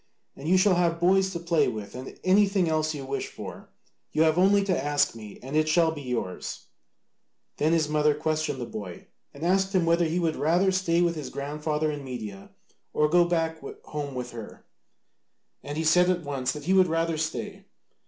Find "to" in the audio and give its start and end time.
1.29-1.39, 4.63-4.83